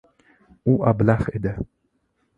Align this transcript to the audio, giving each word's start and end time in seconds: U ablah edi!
U 0.71 0.77
ablah 0.93 1.23
edi! 1.41 1.55